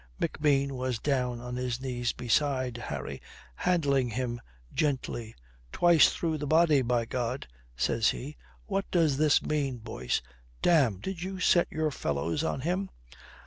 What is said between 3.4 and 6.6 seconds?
handling him gently. "Twice through the